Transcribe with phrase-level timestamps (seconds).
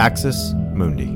[0.00, 1.08] Axis Mundi.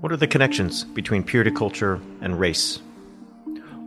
[0.00, 2.82] What are the connections between purity culture and race?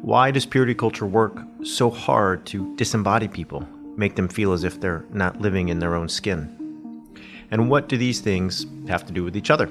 [0.02, 3.64] Why does purity culture work so hard to disembody people,
[3.96, 7.14] make them feel as if they're not living in their own skin?
[7.52, 9.70] And what do these things have to do with each other?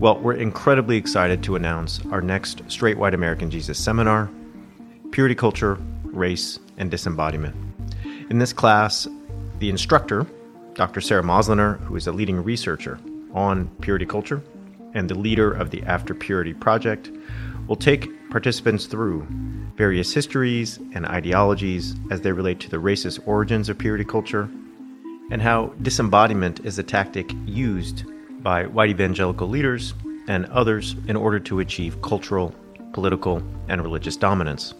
[0.00, 4.28] Well, we're incredibly excited to announce our next Straight White American Jesus seminar
[5.12, 5.76] Purity Culture,
[6.12, 7.54] Race, and Disembodiment.
[8.30, 9.08] In this class,
[9.58, 10.26] the instructor,
[10.74, 11.00] Dr.
[11.00, 12.98] Sarah Moslener, who is a leading researcher
[13.32, 14.42] on purity culture
[14.94, 17.10] and the leader of the After Purity Project,
[17.66, 19.26] will take participants through
[19.76, 24.48] various histories and ideologies as they relate to the racist origins of purity culture
[25.30, 28.04] and how disembodiment is a tactic used
[28.42, 29.94] by white evangelical leaders
[30.28, 32.54] and others in order to achieve cultural,
[32.92, 34.74] political, and religious dominance.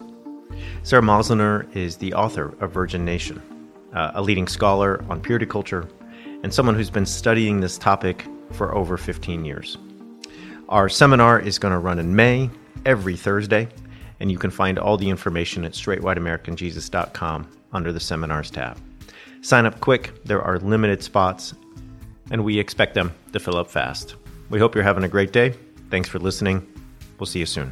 [0.83, 3.39] Sarah Moslener is the author of Virgin Nation,
[3.93, 5.87] uh, a leading scholar on purity culture,
[6.41, 9.77] and someone who's been studying this topic for over 15 years.
[10.69, 12.49] Our seminar is going to run in May
[12.85, 13.67] every Thursday,
[14.19, 18.77] and you can find all the information at straightwhiteamericanjesus.com under the seminars tab.
[19.41, 21.53] Sign up quick, there are limited spots,
[22.31, 24.15] and we expect them to fill up fast.
[24.49, 25.53] We hope you're having a great day.
[25.91, 26.67] Thanks for listening.
[27.19, 27.71] We'll see you soon.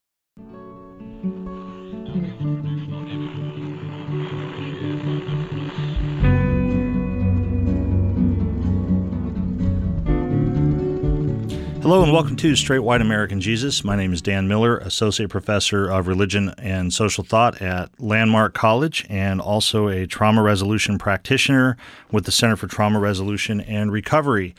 [11.91, 13.83] Hello and welcome to Straight White American Jesus.
[13.83, 19.05] My name is Dan Miller, Associate Professor of Religion and Social Thought at Landmark College
[19.09, 21.75] and also a trauma resolution practitioner
[22.09, 24.55] with the Center for Trauma Resolution and Recovery.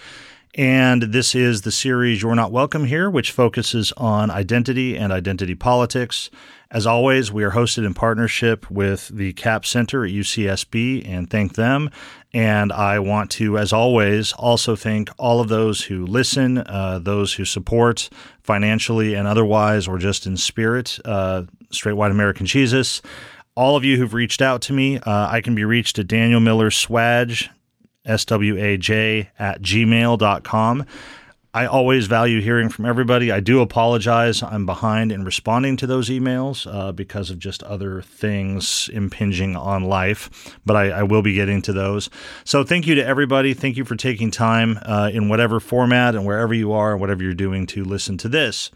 [0.55, 5.55] And this is the series You're Not Welcome Here, which focuses on identity and identity
[5.55, 6.29] politics.
[6.70, 11.55] As always, we are hosted in partnership with the Capps Center at UCSB and thank
[11.55, 11.89] them.
[12.35, 17.33] And I want to, as always, also thank all of those who listen, uh, those
[17.33, 18.11] who support
[18.42, 23.01] financially and otherwise, or just in spirit, uh, Straight White American Jesus.
[23.55, 26.41] All of you who've reached out to me, uh, I can be reached at Daniel
[26.41, 26.70] Miller
[28.07, 30.86] Swaj, at gmail.com.
[31.55, 33.30] I always value hearing from everybody.
[33.30, 34.42] I do apologize.
[34.42, 39.85] I'm behind in responding to those emails uh, because of just other things impinging on
[39.85, 42.08] life, but I, I, will be getting to those.
[42.45, 43.52] So thank you to everybody.
[43.52, 47.23] Thank you for taking time uh, in whatever format and wherever you are, and whatever
[47.23, 48.70] you're doing to listen to this.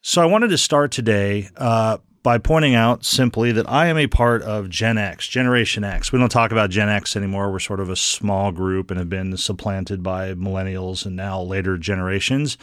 [0.00, 4.06] So I wanted to start today uh, by pointing out simply that I am a
[4.06, 6.12] part of Gen X, Generation X.
[6.12, 7.50] We don't talk about Gen X anymore.
[7.50, 11.78] We're sort of a small group and have been supplanted by millennials and now later
[11.78, 12.58] generations.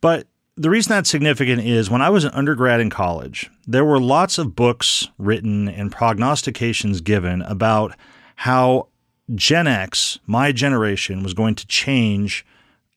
[0.00, 0.26] But
[0.56, 4.38] the reason that's significant is when I was an undergrad in college, there were lots
[4.38, 7.94] of books written and prognostications given about
[8.36, 8.88] how
[9.34, 12.44] Gen X, my generation, was going to change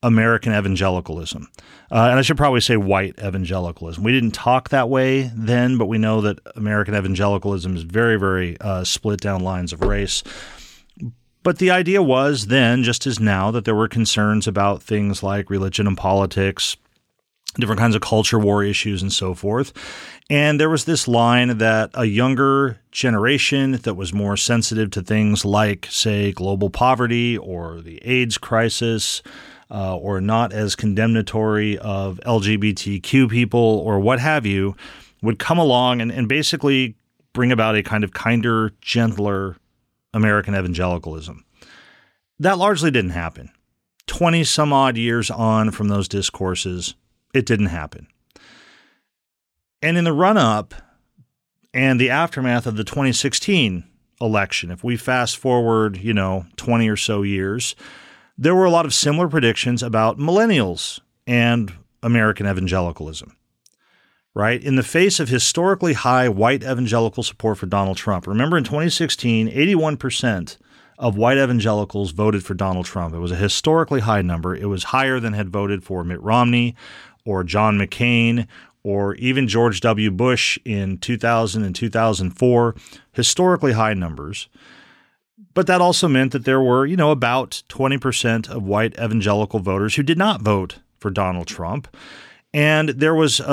[0.01, 1.47] American evangelicalism.
[1.91, 4.03] Uh, and I should probably say white evangelicalism.
[4.03, 8.57] We didn't talk that way then, but we know that American evangelicalism is very, very
[8.61, 10.23] uh, split down lines of race.
[11.43, 15.49] But the idea was then, just as now, that there were concerns about things like
[15.49, 16.77] religion and politics,
[17.55, 19.73] different kinds of culture war issues, and so forth.
[20.29, 25.43] And there was this line that a younger generation that was more sensitive to things
[25.43, 29.23] like, say, global poverty or the AIDS crisis
[29.71, 34.75] uh, or not as condemnatory of LGBTQ people or what have you
[35.21, 36.95] would come along and, and basically
[37.33, 39.57] bring about a kind of kinder, gentler
[40.13, 41.45] American evangelicalism.
[42.39, 43.51] That largely didn't happen.
[44.07, 46.95] 20 some odd years on from those discourses,
[47.33, 48.07] it didn't happen.
[49.81, 50.73] And in the run up
[51.73, 53.83] and the aftermath of the 2016
[54.19, 57.75] election, if we fast forward, you know, 20 or so years,
[58.39, 63.35] there were a lot of similar predictions about millennials and American evangelicalism.
[64.33, 64.63] Right?
[64.63, 68.25] In the face of historically high white evangelical support for Donald Trump.
[68.25, 70.57] Remember in 2016, 81%
[70.97, 73.13] of white evangelicals voted for Donald Trump.
[73.13, 74.55] It was a historically high number.
[74.55, 76.75] It was higher than had voted for Mitt Romney
[77.25, 78.47] or John McCain
[78.83, 80.11] or even George W.
[80.11, 82.75] Bush in 2000 and 2004.
[83.11, 84.47] Historically high numbers.
[85.59, 89.95] But that also meant that there were, you know, about 20% of white evangelical voters
[89.95, 91.93] who did not vote for Donald Trump.
[92.53, 93.43] And there was a,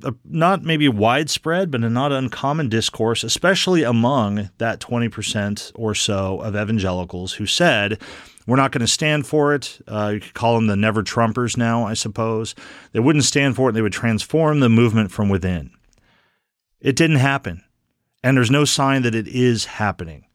[0.00, 5.92] a, a, not maybe widespread, but a not uncommon discourse, especially among that 20% or
[5.92, 8.00] so of evangelicals who said,
[8.46, 9.80] we're not going to stand for it.
[9.88, 12.54] Uh, you could call them the never Trumpers now, I suppose.
[12.92, 13.72] They wouldn't stand for it.
[13.72, 15.72] They would transform the movement from within.
[16.80, 17.64] It didn't happen.
[18.22, 20.26] And there's no sign that it is happening.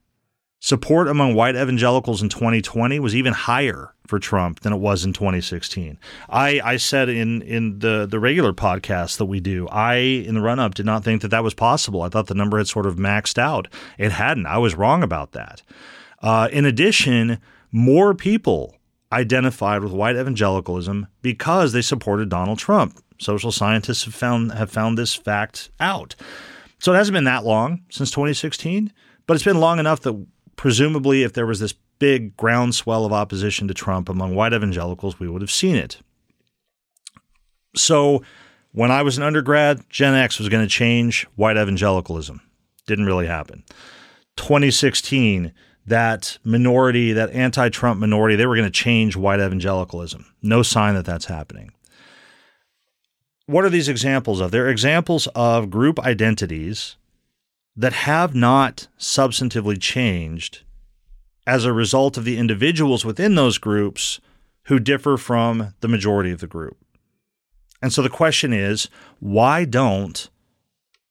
[0.64, 5.12] Support among white evangelicals in 2020 was even higher for Trump than it was in
[5.12, 5.98] 2016.
[6.30, 10.42] I, I said in, in the, the regular podcast that we do, I, in the
[10.42, 12.04] run up, did not think that that was possible.
[12.04, 13.70] I thought the number had sort of maxed out.
[13.98, 14.46] It hadn't.
[14.46, 15.64] I was wrong about that.
[16.22, 17.40] Uh, in addition,
[17.72, 18.76] more people
[19.12, 23.04] identified with white evangelicalism because they supported Donald Trump.
[23.18, 26.16] Social scientists have found have found this fact out.
[26.78, 28.94] So it hasn't been that long since 2016,
[29.26, 30.26] but it's been long enough that
[30.62, 35.28] presumably, if there was this big groundswell of opposition to Trump among white evangelicals, we
[35.28, 35.98] would have seen it.
[37.76, 38.22] So,
[38.72, 42.42] when I was an undergrad, Gen X was going to change white evangelicalism.
[42.86, 43.64] Didn't really happen.
[44.36, 45.52] 2016,
[45.88, 50.28] that minority, that anti Trump minority, they were going to change white evangelicalism.
[50.44, 51.72] No sign that that's happening.
[53.48, 54.52] What are these examples of?
[54.52, 56.98] They're examples of group identities
[57.76, 60.64] that have not substantively changed
[61.48, 64.20] as a result of the individuals within those groups
[64.66, 66.78] who differ from the majority of the group.
[67.82, 68.90] And so the question is
[69.20, 70.30] why don't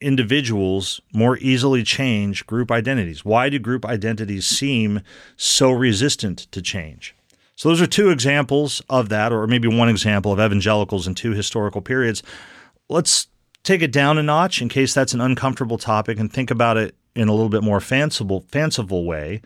[0.01, 3.25] individuals more easily change group identities?
[3.25, 5.01] Why do group identities seem
[5.37, 7.15] so resistant to change?
[7.57, 11.33] So, those are two examples of that, or maybe one example of evangelicals in two
[11.33, 12.23] historical periods.
[12.89, 13.27] Let's
[13.63, 16.95] take it down a notch in case that's an uncomfortable topic and think about it
[17.15, 19.43] in a little bit more fanciful fanciful way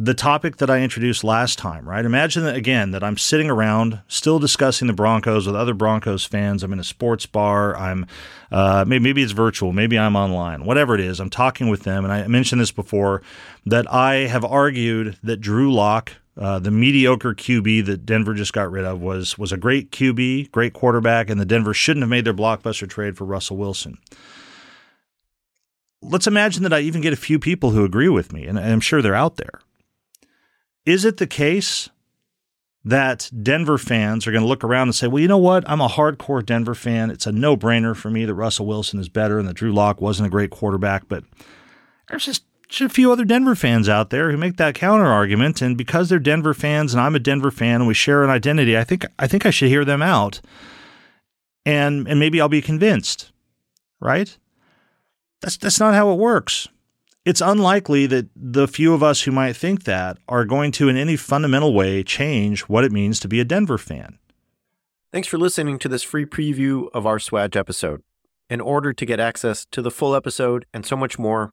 [0.00, 2.04] the topic that I introduced last time, right?
[2.04, 6.62] Imagine that again that I'm sitting around still discussing the Broncos with other Broncos fans.
[6.62, 7.76] I'm in a sports bar.
[7.76, 8.06] I'm
[8.52, 9.72] uh, maybe, maybe it's virtual.
[9.72, 10.64] Maybe I'm online.
[10.64, 12.04] Whatever it is, I'm talking with them.
[12.04, 13.22] And I mentioned this before
[13.66, 18.70] that I have argued that Drew Lock uh, the mediocre QB that Denver just got
[18.70, 22.24] rid of was was a great QB, great quarterback, and the Denver shouldn't have made
[22.24, 23.98] their blockbuster trade for Russell Wilson.
[26.00, 28.80] Let's imagine that I even get a few people who agree with me, and I'm
[28.80, 29.60] sure they're out there.
[30.86, 31.90] Is it the case
[32.84, 35.68] that Denver fans are going to look around and say, well, you know what?
[35.68, 37.10] I'm a hardcore Denver fan.
[37.10, 40.00] It's a no brainer for me that Russell Wilson is better and that Drew Lock
[40.00, 41.24] wasn't a great quarterback, but
[42.08, 45.76] there's just a few other Denver fans out there who make that counter argument, and
[45.76, 48.84] because they're Denver fans and I'm a Denver fan and we share an identity, I
[48.84, 50.40] think I think I should hear them out,
[51.64, 53.32] and and maybe I'll be convinced,
[54.00, 54.36] right?
[55.40, 56.68] That's that's not how it works.
[57.24, 60.96] It's unlikely that the few of us who might think that are going to, in
[60.96, 64.18] any fundamental way, change what it means to be a Denver fan.
[65.12, 68.02] Thanks for listening to this free preview of our Swaj episode.
[68.50, 71.52] In order to get access to the full episode and so much more,